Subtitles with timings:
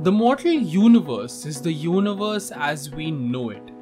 [0.00, 3.72] The mortal universe is the universe as we know it.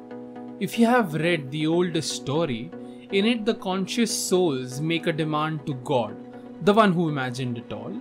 [0.59, 2.71] If you have read the oldest story,
[3.11, 6.17] in it the conscious souls make a demand to God,
[6.65, 7.93] the one who imagined it all,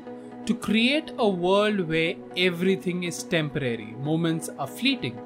[0.46, 5.20] to create a world where everything is temporary, moments are fleeting.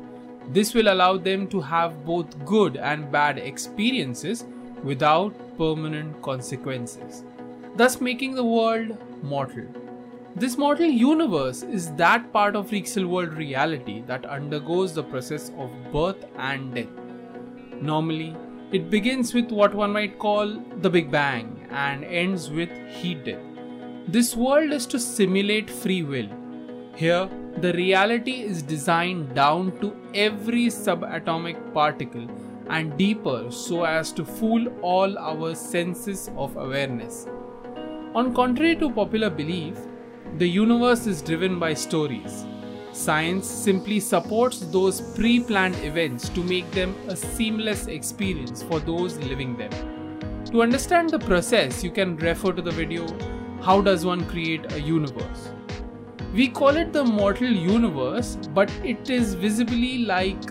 [0.49, 4.47] This will allow them to have both good and bad experiences
[4.83, 7.23] without permanent consequences,
[7.77, 9.69] thus making the world mortal.
[10.37, 15.73] This mortal universe is that part of Rexal world reality that undergoes the process of
[15.93, 16.87] birth and death.
[17.81, 18.37] Normally,
[18.71, 20.47] it begins with what one might call
[20.83, 23.43] the Big Bang and ends with heat death.
[24.07, 26.29] This world is to simulate free will.
[26.95, 32.29] Here, the reality is designed down to every subatomic particle
[32.69, 37.27] and deeper so as to fool all our senses of awareness.
[38.15, 39.77] On contrary to popular belief,
[40.39, 42.45] the universe is driven by stories.
[42.93, 49.17] Science simply supports those pre planned events to make them a seamless experience for those
[49.19, 49.71] living them.
[50.47, 53.07] To understand the process, you can refer to the video
[53.61, 55.53] How Does One Create a Universe?
[56.33, 60.51] We call it the mortal universe, but it is visibly like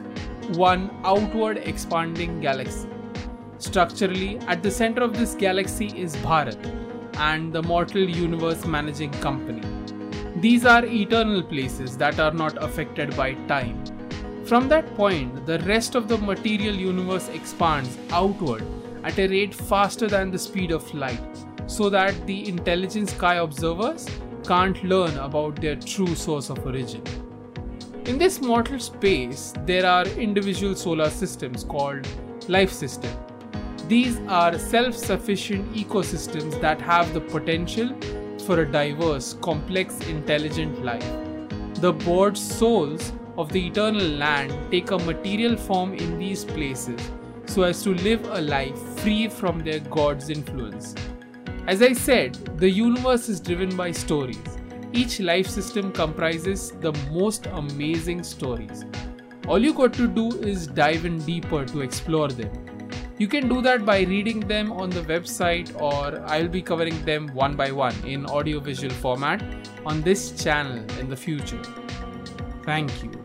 [0.55, 2.89] one outward expanding galaxy.
[3.59, 6.88] Structurally, at the center of this galaxy is Bharat
[7.19, 9.61] and the Mortal Universe Managing Company.
[10.37, 13.83] These are eternal places that are not affected by time.
[14.45, 18.63] From that point, the rest of the material universe expands outward
[19.03, 24.07] at a rate faster than the speed of light, so that the intelligent sky observers
[24.47, 27.03] can't learn about their true source of origin.
[28.05, 32.07] In this mortal space, there are individual solar systems called
[32.47, 33.28] life systems.
[33.89, 37.89] These are self sufficient ecosystems that have the potential
[38.45, 41.11] for a diverse, complex, intelligent life.
[41.81, 47.01] The bored souls of the eternal land take a material form in these places
[47.47, 50.93] so as to live a life free from their god's influence.
[51.65, 54.59] As I said, the universe is driven by stories.
[54.93, 58.85] Each life system comprises the most amazing stories.
[59.47, 62.51] All you got to do is dive in deeper to explore them.
[63.19, 67.27] You can do that by reading them on the website, or I'll be covering them
[67.33, 69.43] one by one in audiovisual format
[69.85, 71.61] on this channel in the future.
[72.63, 73.18] Thank you.